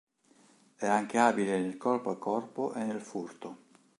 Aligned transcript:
È 0.77 0.87
anche 0.87 1.19
abile 1.19 1.61
nel 1.61 1.77
corpo 1.77 2.09
a 2.09 2.17
corpo 2.17 2.73
e 2.73 2.83
nel 2.85 3.01
furto. 3.01 3.59